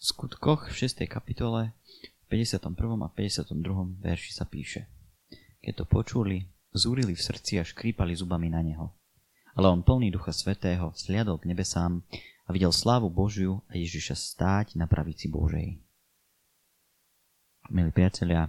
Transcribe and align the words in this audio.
skutkoch 0.00 0.72
v 0.72 0.88
6. 0.88 1.04
kapitole 1.04 1.76
v 2.00 2.40
51. 2.40 2.72
a 3.04 3.08
52. 3.12 4.00
verši 4.00 4.32
sa 4.32 4.48
píše 4.48 4.88
Keď 5.60 5.74
to 5.76 5.84
počuli, 5.84 6.48
zúrili 6.72 7.12
v 7.12 7.20
srdci 7.20 7.60
a 7.60 7.68
škrípali 7.68 8.16
zubami 8.16 8.48
na 8.48 8.64
neho. 8.64 8.96
Ale 9.52 9.68
on 9.68 9.84
plný 9.84 10.08
Ducha 10.08 10.32
Svetého 10.32 10.96
sliadol 10.96 11.36
k 11.36 11.52
nebesám 11.52 12.00
a 12.48 12.50
videl 12.56 12.72
slávu 12.72 13.12
Božiu 13.12 13.60
a 13.68 13.76
Ježiša 13.76 14.16
stáť 14.16 14.80
na 14.80 14.88
pravici 14.88 15.28
Božej. 15.28 15.76
Milí 17.68 17.92
priatelia, 17.92 18.48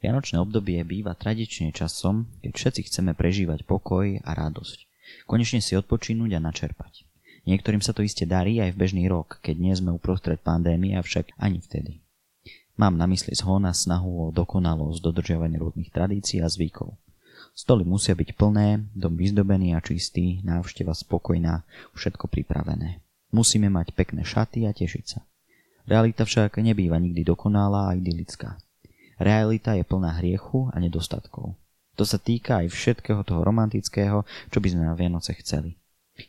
Vianočné 0.00 0.40
obdobie 0.40 0.80
býva 0.88 1.12
tradične 1.12 1.68
časom, 1.76 2.32
keď 2.40 2.52
všetci 2.56 2.80
chceme 2.88 3.12
prežívať 3.12 3.68
pokoj 3.68 4.24
a 4.24 4.30
radosť. 4.32 4.88
Konečne 5.28 5.60
si 5.60 5.76
odpočinúť 5.76 6.32
a 6.32 6.40
načerpať. 6.40 7.11
Niektorým 7.42 7.82
sa 7.82 7.90
to 7.90 8.06
iste 8.06 8.22
darí 8.22 8.62
aj 8.62 8.74
v 8.74 8.80
bežný 8.86 9.04
rok, 9.10 9.42
keď 9.42 9.56
nie 9.58 9.74
sme 9.74 9.90
uprostred 9.90 10.38
pandémie, 10.38 10.94
avšak 10.94 11.34
ani 11.42 11.58
vtedy. 11.58 12.02
Mám 12.78 12.96
na 12.96 13.10
mysli 13.10 13.34
zhon 13.34 13.66
a 13.66 13.74
snahu 13.74 14.30
o 14.30 14.32
dokonalosť 14.32 15.02
dodržiavania 15.02 15.58
rôznych 15.58 15.90
tradícií 15.90 16.40
a 16.40 16.48
zvykov. 16.48 16.94
Stoly 17.52 17.84
musia 17.84 18.16
byť 18.16 18.32
plné, 18.32 18.88
dom 18.96 19.18
vyzdobený 19.18 19.76
a 19.76 19.84
čistý, 19.84 20.40
návšteva 20.40 20.96
spokojná, 20.96 21.68
všetko 21.92 22.30
pripravené. 22.32 23.04
Musíme 23.34 23.68
mať 23.68 23.92
pekné 23.92 24.24
šaty 24.24 24.64
a 24.64 24.72
tešiť 24.72 25.04
sa. 25.04 25.20
Realita 25.84 26.22
však 26.24 26.62
nebýva 26.62 26.96
nikdy 26.96 27.26
dokonalá 27.26 27.92
a 27.92 27.96
idylická. 27.98 28.56
Realita 29.18 29.76
je 29.76 29.84
plná 29.84 30.22
hriechu 30.22 30.70
a 30.72 30.80
nedostatkov. 30.80 31.58
To 32.00 32.04
sa 32.08 32.16
týka 32.16 32.64
aj 32.64 32.72
všetkého 32.72 33.20
toho 33.26 33.44
romantického, 33.44 34.24
čo 34.48 34.58
by 34.62 34.68
sme 34.72 34.88
na 34.88 34.96
Vianoce 34.96 35.36
chceli. 35.36 35.81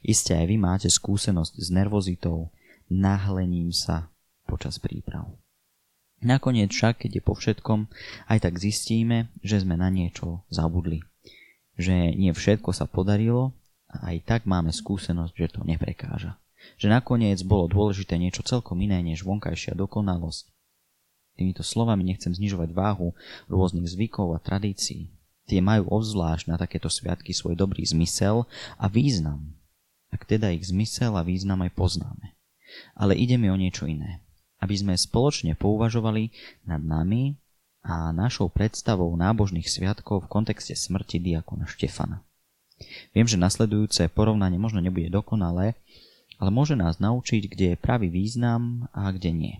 Isté 0.03 0.39
aj 0.39 0.47
vy 0.47 0.57
máte 0.59 0.87
skúsenosť 0.87 1.53
s 1.59 1.67
nervozitou, 1.71 2.51
nahlením 2.87 3.75
sa 3.75 4.07
počas 4.47 4.79
príprav. 4.79 5.27
Nakoniec 6.23 6.71
však, 6.71 7.03
keď 7.03 7.19
je 7.19 7.23
po 7.23 7.35
všetkom, 7.35 7.91
aj 8.31 8.39
tak 8.47 8.55
zistíme, 8.55 9.27
že 9.43 9.59
sme 9.59 9.75
na 9.75 9.91
niečo 9.91 10.47
zabudli. 10.47 11.03
Že 11.75 12.15
nie 12.15 12.31
všetko 12.31 12.71
sa 12.71 12.87
podarilo 12.87 13.51
a 13.91 14.15
aj 14.15 14.23
tak 14.23 14.41
máme 14.47 14.71
skúsenosť, 14.71 15.33
že 15.35 15.51
to 15.51 15.67
neprekáža. 15.67 16.39
Že 16.79 16.95
nakoniec 16.95 17.43
bolo 17.43 17.67
dôležité 17.67 18.15
niečo 18.15 18.39
celkom 18.39 18.79
iné 18.79 19.03
než 19.03 19.27
vonkajšia 19.27 19.75
dokonalosť. 19.75 20.47
Týmito 21.35 21.65
slovami 21.65 22.07
nechcem 22.07 22.31
znižovať 22.31 22.71
váhu 22.71 23.11
rôznych 23.51 23.89
zvykov 23.91 24.37
a 24.37 24.39
tradícií. 24.39 25.11
Tie 25.43 25.59
majú 25.59 25.91
obzvlášť 25.91 26.47
na 26.47 26.55
takéto 26.55 26.87
sviatky 26.87 27.35
svoj 27.35 27.59
dobrý 27.59 27.83
zmysel 27.83 28.47
a 28.79 28.87
význam 28.87 29.59
ak 30.13 30.29
teda 30.29 30.53
ich 30.53 30.69
zmysel 30.69 31.17
a 31.17 31.25
význam 31.25 31.65
aj 31.65 31.73
poznáme. 31.73 32.37
Ale 32.93 33.17
ide 33.17 33.41
mi 33.41 33.49
o 33.49 33.57
niečo 33.57 33.89
iné. 33.89 34.21
Aby 34.61 34.77
sme 34.79 34.93
spoločne 34.93 35.57
pouvažovali 35.57 36.29
nad 36.69 36.79
nami 36.79 37.35
a 37.83 38.15
našou 38.15 38.47
predstavou 38.47 39.11
nábožných 39.17 39.67
sviatkov 39.67 40.23
v 40.23 40.31
kontexte 40.31 40.71
smrti 40.77 41.19
diakona 41.19 41.67
Štefana. 41.67 42.23
Viem, 43.11 43.27
že 43.27 43.35
nasledujúce 43.35 44.07
porovnanie 44.07 44.55
možno 44.55 44.79
nebude 44.79 45.11
dokonalé, 45.11 45.75
ale 46.39 46.49
môže 46.49 46.79
nás 46.79 46.97
naučiť, 46.97 47.51
kde 47.51 47.65
je 47.75 47.77
pravý 47.77 48.07
význam 48.07 48.87
a 48.95 49.11
kde 49.11 49.31
nie. 49.35 49.55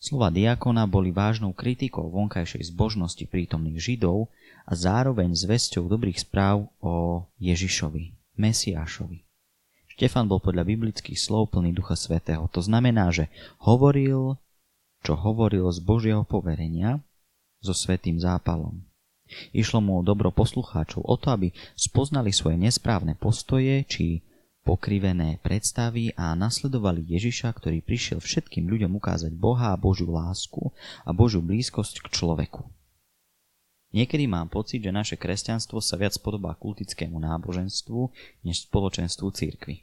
Slova 0.00 0.32
diakona 0.32 0.88
boli 0.88 1.12
vážnou 1.12 1.52
kritikou 1.52 2.08
vonkajšej 2.08 2.72
zbožnosti 2.72 3.20
prítomných 3.28 3.76
Židov 3.76 4.32
a 4.64 4.72
zároveň 4.72 5.36
zväzťou 5.36 5.92
dobrých 5.92 6.24
správ 6.24 6.72
o 6.80 7.28
Ježišovi, 7.36 8.16
Mesiášovi. 8.40 9.20
Štefan 9.92 10.24
bol 10.24 10.40
podľa 10.40 10.64
biblických 10.64 11.20
slov 11.20 11.52
plný 11.52 11.76
Ducha 11.76 11.92
Svetého. 11.92 12.48
To 12.56 12.64
znamená, 12.64 13.12
že 13.12 13.28
hovoril, 13.60 14.40
čo 15.04 15.12
hovoril 15.12 15.68
z 15.68 15.78
Božieho 15.84 16.24
poverenia 16.24 17.04
so 17.60 17.76
svetým 17.76 18.16
zápalom. 18.16 18.80
Išlo 19.52 19.84
mu 19.84 20.00
o 20.00 20.06
dobro 20.06 20.32
poslucháčov, 20.32 21.04
o 21.04 21.14
to, 21.20 21.30
aby 21.36 21.52
spoznali 21.76 22.32
svoje 22.32 22.56
nesprávne 22.56 23.12
postoje 23.14 23.84
či 23.86 24.24
pokrivené 24.64 25.38
predstavy 25.40 26.16
a 26.16 26.32
nasledovali 26.32 27.04
Ježiša, 27.04 27.52
ktorý 27.52 27.84
prišiel 27.84 28.18
všetkým 28.24 28.66
ľuďom 28.66 28.96
ukázať 28.96 29.32
Boha 29.36 29.72
a 29.72 29.80
Božiu 29.80 30.10
lásku 30.10 30.72
a 31.04 31.10
Božiu 31.12 31.44
blízkosť 31.44 32.04
k 32.04 32.06
človeku. 32.08 32.79
Niekedy 33.90 34.30
mám 34.30 34.46
pocit, 34.46 34.86
že 34.86 34.94
naše 34.94 35.18
kresťanstvo 35.18 35.82
sa 35.82 35.98
viac 35.98 36.14
podobá 36.22 36.54
kultickému 36.54 37.18
náboženstvu 37.18 38.00
než 38.46 38.70
spoločenstvu 38.70 39.26
církvy. 39.34 39.82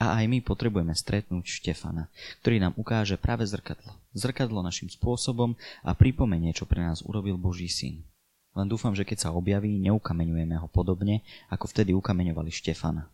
A 0.00 0.18
aj 0.20 0.24
my 0.26 0.40
potrebujeme 0.40 0.96
stretnúť 0.96 1.44
Štefana, 1.44 2.10
ktorý 2.42 2.58
nám 2.58 2.74
ukáže 2.74 3.20
práve 3.20 3.46
zrkadlo. 3.46 3.94
Zrkadlo 4.16 4.64
našim 4.64 4.88
spôsobom 4.90 5.54
a 5.84 5.92
pripomenie, 5.92 6.56
čo 6.56 6.66
pre 6.66 6.82
nás 6.82 7.04
urobil 7.04 7.36
Boží 7.36 7.68
syn. 7.68 8.02
Len 8.56 8.66
dúfam, 8.66 8.96
že 8.96 9.06
keď 9.06 9.28
sa 9.28 9.34
objaví, 9.34 9.76
neukameňujeme 9.82 10.56
ho 10.58 10.66
podobne, 10.66 11.22
ako 11.52 11.68
vtedy 11.70 11.92
ukameňovali 11.94 12.50
Štefana. 12.50 13.12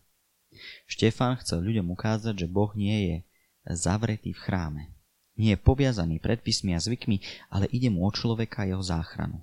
Štefan 0.87 1.37
chcel 1.43 1.59
ľuďom 1.63 1.91
ukázať, 1.91 2.45
že 2.45 2.47
Boh 2.47 2.71
nie 2.73 2.97
je 3.09 3.15
zavretý 3.67 4.31
v 4.31 4.41
chráme. 4.41 4.83
Nie 5.35 5.57
je 5.57 5.63
poviazaný 5.63 6.21
predpismi 6.21 6.77
a 6.77 6.79
zvykmi, 6.81 7.21
ale 7.49 7.67
ide 7.73 7.89
mu 7.89 8.05
o 8.05 8.11
človeka 8.13 8.63
a 8.63 8.69
jeho 8.69 8.83
záchranu. 8.83 9.41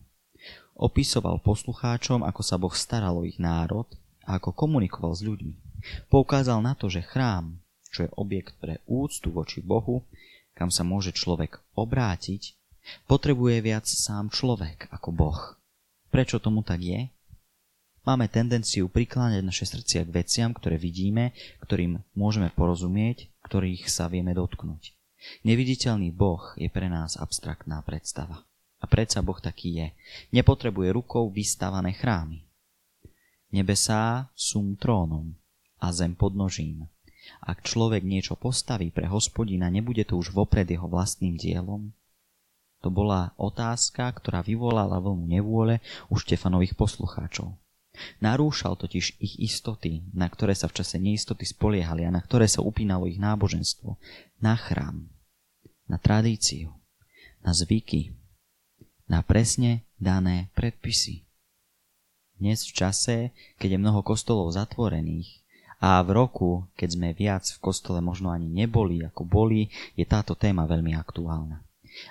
Opisoval 0.78 1.42
poslucháčom, 1.42 2.22
ako 2.22 2.42
sa 2.46 2.54
Boh 2.54 2.70
staral 2.70 3.18
o 3.18 3.26
ich 3.26 3.42
národ 3.42 3.90
a 4.22 4.38
ako 4.38 4.54
komunikoval 4.54 5.10
s 5.10 5.26
ľuďmi. 5.26 5.82
Poukázal 6.06 6.62
na 6.62 6.78
to, 6.78 6.86
že 6.86 7.02
chrám, 7.02 7.58
čo 7.90 8.06
je 8.06 8.14
objekt 8.14 8.54
pre 8.62 8.78
úctu 8.86 9.34
voči 9.34 9.58
Bohu, 9.58 10.06
kam 10.54 10.70
sa 10.70 10.86
môže 10.86 11.10
človek 11.10 11.58
obrátiť, 11.74 12.54
potrebuje 13.10 13.58
viac 13.58 13.90
sám 13.90 14.30
človek 14.30 14.86
ako 14.94 15.10
Boh. 15.10 15.40
Prečo 16.14 16.38
tomu 16.38 16.62
tak 16.62 16.78
je? 16.78 17.10
Máme 18.06 18.30
tendenciu 18.30 18.86
prikláňať 18.88 19.42
naše 19.44 19.68
srdcia 19.68 20.06
k 20.06 20.14
veciam, 20.14 20.54
ktoré 20.56 20.80
vidíme, 20.80 21.36
ktorým 21.60 22.00
môžeme 22.16 22.54
porozumieť, 22.54 23.28
ktorých 23.44 23.90
sa 23.90 24.08
vieme 24.08 24.32
dotknúť. 24.32 24.96
Neviditeľný 25.42 26.14
Boh 26.14 26.54
je 26.56 26.70
pre 26.72 26.86
nás 26.86 27.18
abstraktná 27.20 27.82
predstava. 27.84 28.47
A 28.78 28.86
predsa 28.86 29.24
Boh 29.24 29.38
taký 29.42 29.74
je. 29.74 29.88
Nepotrebuje 30.30 30.94
rukou 30.94 31.26
vystavané 31.30 31.94
chrámy. 31.98 32.46
Nebesá 33.50 34.30
sú 34.36 34.60
trónom 34.76 35.34
a 35.80 35.90
zem 35.90 36.14
podnožím. 36.14 36.86
Ak 37.44 37.64
človek 37.64 38.04
niečo 38.04 38.36
postaví 38.36 38.88
pre 38.92 39.08
hospodina, 39.08 39.68
nebude 39.68 40.04
to 40.04 40.16
už 40.16 40.32
vopred 40.32 40.68
jeho 40.68 40.88
vlastným 40.88 41.36
dielom? 41.36 41.92
To 42.80 42.88
bola 42.94 43.34
otázka, 43.34 44.06
ktorá 44.14 44.40
vyvolala 44.40 45.02
vlnu 45.02 45.26
nevôle 45.26 45.82
u 46.06 46.14
Štefanových 46.14 46.78
poslucháčov. 46.78 47.58
Narúšal 48.22 48.78
totiž 48.78 49.18
ich 49.18 49.34
istoty, 49.42 50.06
na 50.14 50.30
ktoré 50.30 50.54
sa 50.54 50.70
v 50.70 50.78
čase 50.78 51.02
neistoty 51.02 51.42
spoliehali 51.42 52.06
a 52.06 52.14
na 52.14 52.22
ktoré 52.22 52.46
sa 52.46 52.62
upínalo 52.62 53.10
ich 53.10 53.18
náboženstvo, 53.18 53.98
na 54.38 54.54
chrám, 54.54 55.10
na 55.90 55.98
tradíciu, 55.98 56.70
na 57.42 57.50
zvyky, 57.50 58.14
na 59.08 59.24
presne 59.24 59.88
dané 59.96 60.52
predpisy. 60.52 61.24
Dnes 62.36 62.62
v 62.68 62.72
čase, 62.76 63.16
keď 63.56 63.74
je 63.74 63.82
mnoho 63.82 64.04
kostolov 64.04 64.52
zatvorených 64.52 65.42
a 65.80 65.98
v 66.04 66.12
roku, 66.12 66.68
keď 66.76 66.88
sme 66.92 67.08
viac 67.16 67.48
v 67.48 67.58
kostole 67.58 68.04
možno 68.04 68.30
ani 68.30 68.46
neboli 68.46 69.00
ako 69.02 69.24
boli, 69.24 69.72
je 69.96 70.04
táto 70.04 70.36
téma 70.36 70.68
veľmi 70.68 70.92
aktuálna. 70.92 71.64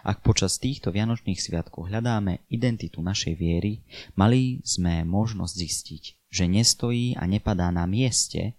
Ak 0.03 0.25
počas 0.25 0.57
týchto 0.57 0.91
vianočných 0.91 1.39
sviatkov 1.39 1.88
hľadáme 1.88 2.44
identitu 2.49 2.99
našej 2.99 3.39
viery, 3.39 3.85
mali 4.17 4.59
sme 4.65 5.05
možnosť 5.05 5.53
zistiť, 5.53 6.03
že 6.27 6.49
nestojí 6.49 7.15
a 7.15 7.23
nepadá 7.29 7.71
na 7.71 7.88
mieste, 7.88 8.57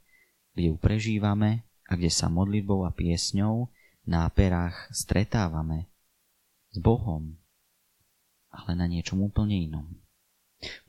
kde 0.54 0.72
ju 0.72 0.76
prežívame 0.78 1.68
a 1.90 1.98
kde 1.98 2.08
sa 2.08 2.30
modlitbou 2.32 2.86
a 2.86 2.94
piesňou 2.94 3.68
na 4.08 4.24
perách 4.32 4.88
stretávame 4.88 5.90
s 6.72 6.80
Bohom, 6.80 7.36
ale 8.50 8.76
na 8.76 8.86
niečom 8.88 9.20
úplne 9.20 9.56
inom. 9.56 9.86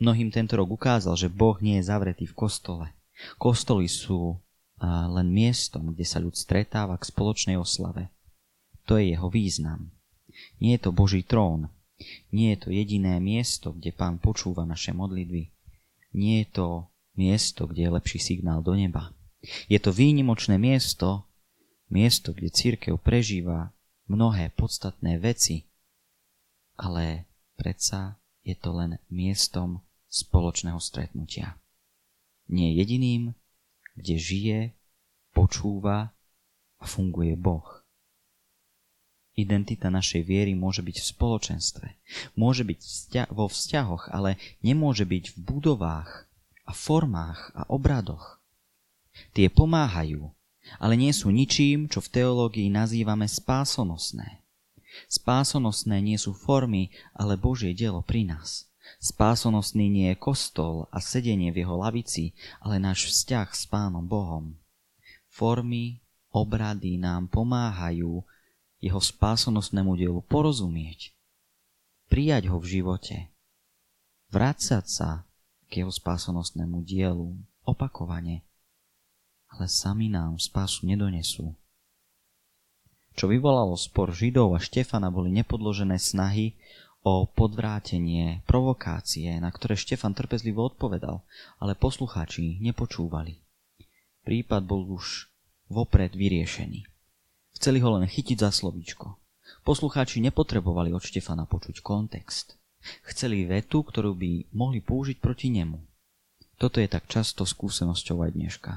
Mnohým 0.02 0.34
tento 0.34 0.58
rok 0.58 0.74
ukázal, 0.74 1.14
že 1.14 1.30
Boh 1.30 1.60
nie 1.62 1.78
je 1.78 1.88
zavretý 1.88 2.26
v 2.26 2.34
kostole. 2.34 2.86
Kostoly 3.38 3.86
sú 3.86 4.40
len 4.82 5.28
miestom, 5.30 5.92
kde 5.92 6.08
sa 6.08 6.24
ľud 6.24 6.34
stretáva 6.34 6.96
k 6.98 7.10
spoločnej 7.12 7.60
oslave. 7.60 8.10
To 8.88 8.98
je 8.98 9.14
jeho 9.14 9.30
význam. 9.30 9.92
Nie 10.58 10.80
je 10.80 10.88
to 10.88 10.96
Boží 10.96 11.22
trón. 11.22 11.70
Nie 12.32 12.56
je 12.56 12.60
to 12.64 12.70
jediné 12.72 13.20
miesto, 13.20 13.76
kde 13.76 13.92
Pán 13.92 14.24
počúva 14.24 14.64
naše 14.64 14.96
modlitby. 14.96 15.52
Nie 16.16 16.42
je 16.42 16.48
to 16.50 16.68
miesto, 17.14 17.68
kde 17.68 17.86
je 17.86 17.96
lepší 18.00 18.20
signál 18.24 18.64
do 18.64 18.74
neba. 18.74 19.12
Je 19.68 19.78
to 19.78 19.92
výnimočné 19.92 20.56
miesto, 20.58 21.28
miesto, 21.92 22.32
kde 22.32 22.50
církev 22.50 22.98
prežíva 22.98 23.76
mnohé 24.10 24.50
podstatné 24.56 25.20
veci, 25.22 25.70
ale 26.80 27.29
Predsa 27.60 28.16
je 28.48 28.56
to 28.56 28.72
len 28.72 29.04
miestom 29.12 29.84
spoločného 30.08 30.80
stretnutia. 30.80 31.60
Nie 32.48 32.72
jediným, 32.72 33.36
kde 34.00 34.16
žije, 34.16 34.60
počúva 35.36 36.16
a 36.80 36.86
funguje 36.88 37.36
Boh. 37.36 37.84
Identita 39.36 39.92
našej 39.92 40.24
viery 40.24 40.56
môže 40.56 40.80
byť 40.80 40.98
v 41.00 41.10
spoločenstve, 41.16 41.88
môže 42.40 42.64
byť 42.64 42.80
vo 43.32 43.52
vzťahoch, 43.52 44.08
ale 44.12 44.40
nemôže 44.64 45.04
byť 45.04 45.36
v 45.36 45.38
budovách 45.44 46.32
a 46.64 46.72
formách 46.72 47.52
a 47.56 47.68
obradoch. 47.68 48.40
Tie 49.36 49.52
pomáhajú, 49.52 50.32
ale 50.80 50.94
nie 50.96 51.12
sú 51.12 51.28
ničím, 51.28 51.92
čo 51.92 52.00
v 52.00 52.12
teológii 52.20 52.72
nazývame 52.72 53.28
spásonosné. 53.28 54.44
Spásonosné 55.08 56.04
nie 56.04 56.20
sú 56.20 56.36
formy, 56.36 56.92
ale 57.16 57.40
Božie 57.40 57.72
dielo 57.72 58.04
pri 58.04 58.28
nás. 58.28 58.68
Spásonosný 58.98 59.86
nie 59.88 60.08
je 60.12 60.18
kostol 60.18 60.90
a 60.90 60.98
sedenie 60.98 61.54
v 61.54 61.62
jeho 61.62 61.78
lavici, 61.78 62.34
ale 62.60 62.82
náš 62.82 63.14
vzťah 63.14 63.48
s 63.54 63.64
Pánom 63.70 64.04
Bohom. 64.04 64.58
Formy, 65.30 66.02
obrady 66.34 66.98
nám 66.98 67.30
pomáhajú 67.30 68.26
jeho 68.80 69.02
spásonosnému 69.04 69.94
dielu 70.00 70.20
porozumieť, 70.26 71.12
prijať 72.08 72.50
ho 72.50 72.58
v 72.58 72.80
živote, 72.80 73.18
vrácať 74.32 74.86
sa 74.88 75.10
k 75.68 75.84
jeho 75.84 75.92
spásonosnému 75.92 76.82
dielu 76.82 77.36
opakovane, 77.68 78.42
ale 79.52 79.66
sami 79.68 80.08
nám 80.08 80.40
spásu 80.40 80.88
nedonesú. 80.88 81.54
Čo 83.20 83.28
vyvolalo 83.28 83.76
spor 83.76 84.16
Židov 84.16 84.56
a 84.56 84.64
Štefana 84.64 85.12
boli 85.12 85.28
nepodložené 85.36 86.00
snahy 86.00 86.56
o 87.04 87.28
podvrátenie, 87.28 88.48
provokácie, 88.48 89.28
na 89.44 89.52
ktoré 89.52 89.76
Štefan 89.76 90.16
trpezlivo 90.16 90.64
odpovedal, 90.64 91.28
ale 91.60 91.76
poslucháči 91.76 92.64
nepočúvali. 92.64 93.44
Prípad 94.24 94.64
bol 94.64 94.88
už 94.96 95.28
vopred 95.68 96.16
vyriešený. 96.16 96.88
Chceli 97.60 97.84
ho 97.84 98.00
len 98.00 98.08
chytiť 98.08 98.40
za 98.40 98.56
slovíčko. 98.56 99.20
Poslucháči 99.68 100.24
nepotrebovali 100.24 100.96
od 100.96 101.04
Štefana 101.04 101.44
počuť 101.44 101.84
kontext. 101.84 102.56
Chceli 103.04 103.44
vetu, 103.44 103.84
ktorú 103.84 104.16
by 104.16 104.56
mohli 104.56 104.80
použiť 104.80 105.20
proti 105.20 105.52
nemu. 105.52 105.76
Toto 106.56 106.80
je 106.80 106.88
tak 106.88 107.12
často 107.12 107.44
skúsenosťou 107.44 108.24
aj 108.24 108.32
dneška. 108.32 108.72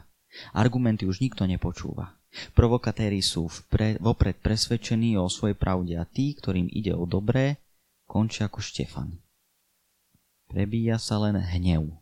Argumenty 0.51 1.07
už 1.07 1.23
nikto 1.23 1.47
nepočúva. 1.47 2.19
Provokatéri 2.57 3.21
sú 3.21 3.49
vpred, 3.49 4.01
vopred 4.01 4.41
presvedčení 4.41 5.21
o 5.21 5.29
svojej 5.29 5.57
pravde 5.57 6.01
a 6.01 6.09
tí, 6.09 6.33
ktorým 6.33 6.69
ide 6.73 6.97
o 6.97 7.05
dobré, 7.05 7.61
končia 8.09 8.49
ako 8.49 8.65
Štefan. 8.65 9.21
Prebíja 10.49 10.97
sa 10.97 11.21
len 11.21 11.37
hnev. 11.37 11.93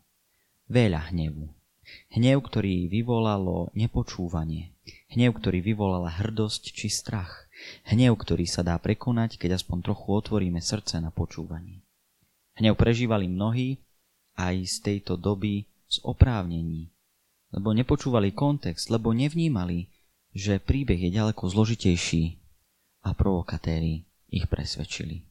Veľa 0.71 1.11
hnevu. 1.11 1.51
Hnev, 2.15 2.39
ktorý 2.47 2.87
vyvolalo 2.87 3.71
nepočúvanie. 3.75 4.71
Hnev, 5.11 5.35
ktorý 5.39 5.59
vyvolala 5.59 6.07
hrdosť 6.07 6.71
či 6.71 6.87
strach. 6.87 7.51
Hnev, 7.87 8.15
ktorý 8.15 8.47
sa 8.47 8.63
dá 8.63 8.79
prekonať, 8.79 9.35
keď 9.35 9.59
aspoň 9.59 9.91
trochu 9.91 10.07
otvoríme 10.15 10.63
srdce 10.63 11.03
na 11.03 11.11
počúvanie. 11.11 11.83
Hnev 12.55 12.79
prežívali 12.79 13.27
mnohí 13.27 13.79
aj 14.39 14.55
z 14.63 14.75
tejto 14.79 15.19
doby 15.19 15.67
z 15.91 15.99
oprávnení, 16.07 16.87
lebo 17.51 17.75
nepočúvali 17.75 18.31
kontext, 18.31 18.87
lebo 18.87 19.11
nevnímali, 19.11 19.90
že 20.31 20.63
príbeh 20.63 20.97
je 20.97 21.11
ďaleko 21.11 21.43
zložitejší 21.47 22.39
a 23.03 23.11
provokatéri 23.11 24.07
ich 24.31 24.47
presvedčili. 24.47 25.27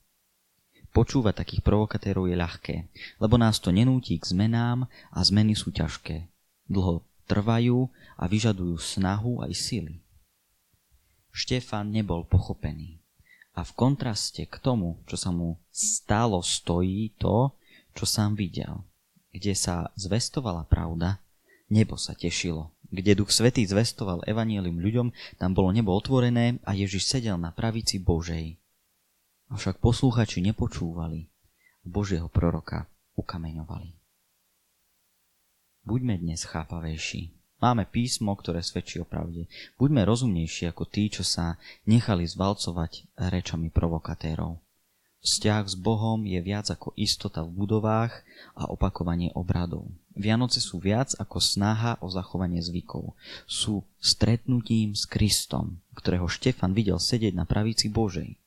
Počúvať 0.91 1.47
takých 1.47 1.62
provokatérov 1.62 2.26
je 2.26 2.37
ľahké, 2.37 2.76
lebo 3.23 3.38
nás 3.38 3.62
to 3.62 3.70
nenúti 3.70 4.19
k 4.19 4.26
zmenám 4.26 4.91
a 5.14 5.19
zmeny 5.23 5.55
sú 5.55 5.70
ťažké. 5.70 6.26
Dlho 6.67 7.06
trvajú 7.31 7.87
a 8.19 8.26
vyžadujú 8.26 8.75
snahu 8.75 9.47
aj 9.47 9.55
sily. 9.55 10.02
Štefan 11.31 11.94
nebol 11.94 12.26
pochopený. 12.26 12.99
A 13.55 13.62
v 13.62 13.70
kontraste 13.79 14.50
k 14.50 14.56
tomu, 14.58 14.99
čo 15.06 15.14
sa 15.14 15.31
mu 15.31 15.62
stálo, 15.70 16.43
stojí 16.43 17.14
to, 17.23 17.55
čo 17.94 18.02
sám 18.02 18.35
videl. 18.35 18.82
Kde 19.31 19.55
sa 19.55 19.94
zvestovala 19.94 20.67
pravda, 20.67 21.23
nebo 21.70 21.94
sa 21.94 22.19
tešilo. 22.19 22.75
Kde 22.90 23.14
Duch 23.14 23.31
Svetý 23.31 23.62
zvestoval 23.70 24.26
evanielium 24.26 24.82
ľuďom, 24.82 25.08
tam 25.38 25.54
bolo 25.54 25.70
nebo 25.70 25.94
otvorené 25.94 26.58
a 26.66 26.75
Ježiš 26.75 27.06
sedel 27.06 27.38
na 27.38 27.54
pravici 27.54 28.02
Božej. 28.02 28.58
Avšak 29.50 29.78
poslúchači 29.78 30.42
nepočúvali. 30.42 31.31
Božieho 31.87 32.26
proroka 32.26 32.90
ukameňovali. 33.14 33.94
Buďme 35.87 36.19
dnes 36.20 36.44
chápavejší. 36.44 37.34
Máme 37.60 37.84
písmo, 37.84 38.32
ktoré 38.37 38.64
svedčí 38.64 39.00
o 39.00 39.06
pravde. 39.06 39.46
Buďme 39.76 40.04
rozumnejší 40.08 40.72
ako 40.72 40.88
tí, 40.88 41.12
čo 41.12 41.20
sa 41.20 41.60
nechali 41.84 42.25
zvalcovať 42.25 43.16
rečami 43.16 43.69
provokatérov. 43.69 44.69
Vzťah 45.20 45.69
s 45.69 45.76
Bohom 45.76 46.25
je 46.25 46.40
viac 46.40 46.72
ako 46.72 46.96
istota 46.96 47.44
v 47.44 47.52
budovách 47.52 48.25
a 48.56 48.72
opakovanie 48.72 49.28
obradov. 49.37 49.93
Vianoce 50.17 50.64
sú 50.64 50.81
viac 50.81 51.12
ako 51.20 51.37
snaha 51.37 52.00
o 52.00 52.08
zachovanie 52.08 52.64
zvykov. 52.64 53.12
Sú 53.44 53.84
stretnutím 54.00 54.96
s 54.96 55.05
Kristom, 55.05 55.84
ktorého 55.93 56.25
Štefan 56.25 56.72
videl 56.72 56.96
sedieť 56.96 57.37
na 57.37 57.44
pravici 57.44 57.93
Božej. 57.93 58.40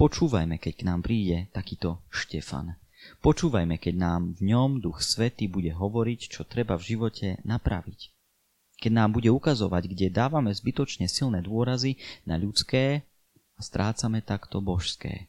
Počúvajme, 0.00 0.56
keď 0.56 0.72
k 0.72 0.86
nám 0.88 1.04
príde 1.04 1.52
takýto 1.52 2.00
Štefan. 2.08 2.80
Počúvajme, 3.20 3.76
keď 3.76 3.94
nám 4.00 4.20
v 4.40 4.48
ňom 4.48 4.80
Duch 4.80 5.04
Svety 5.04 5.44
bude 5.44 5.76
hovoriť, 5.76 6.20
čo 6.32 6.48
treba 6.48 6.80
v 6.80 6.96
živote 6.96 7.36
napraviť. 7.44 8.16
Keď 8.80 8.92
nám 8.96 9.12
bude 9.12 9.28
ukazovať, 9.28 9.92
kde 9.92 10.08
dávame 10.08 10.56
zbytočne 10.56 11.04
silné 11.04 11.44
dôrazy 11.44 12.00
na 12.24 12.40
ľudské 12.40 13.04
a 13.56 13.60
strácame 13.60 14.24
takto 14.24 14.64
božské. 14.64 15.28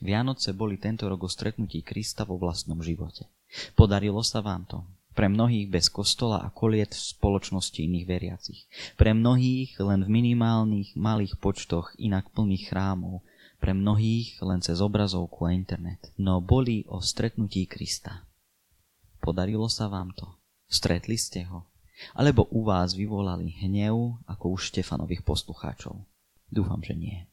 Vianoce 0.00 0.56
boli 0.56 0.80
tento 0.80 1.06
rok 1.06 1.24
o 1.24 1.30
stretnutí 1.30 1.84
Krista 1.84 2.24
vo 2.24 2.40
vlastnom 2.40 2.80
živote. 2.80 3.28
Podarilo 3.76 4.24
sa 4.24 4.40
vám 4.40 4.64
to. 4.64 4.82
Pre 5.12 5.26
mnohých 5.28 5.68
bez 5.68 5.92
kostola 5.92 6.40
a 6.40 6.48
koliet 6.48 6.96
v 6.96 7.04
spoločnosti 7.12 7.76
iných 7.76 8.06
veriacich. 8.08 8.60
Pre 8.96 9.12
mnohých 9.12 9.76
len 9.84 10.06
v 10.06 10.10
minimálnych 10.10 10.96
malých 10.96 11.36
počtoch 11.36 11.92
inak 12.00 12.32
plných 12.32 12.72
chrámov 12.72 13.20
pre 13.60 13.76
mnohých 13.76 14.40
len 14.40 14.64
cez 14.64 14.80
obrazovku 14.80 15.44
a 15.44 15.52
internet. 15.52 16.08
No 16.16 16.40
boli 16.40 16.88
o 16.88 17.04
stretnutí 17.04 17.68
Krista. 17.68 18.24
Podarilo 19.20 19.68
sa 19.68 19.92
vám 19.92 20.16
to? 20.16 20.40
Stretli 20.64 21.20
ste 21.20 21.44
ho? 21.44 21.68
Alebo 22.16 22.48
u 22.48 22.64
vás 22.64 22.96
vyvolali 22.96 23.52
hnev 23.60 24.24
ako 24.24 24.44
u 24.48 24.56
Štefanových 24.56 25.20
poslucháčov? 25.20 26.00
Dúfam, 26.48 26.80
že 26.80 26.96
nie. 26.96 27.28